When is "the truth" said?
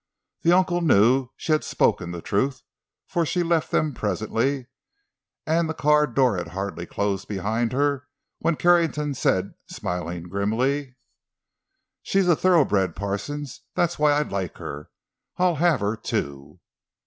2.09-2.63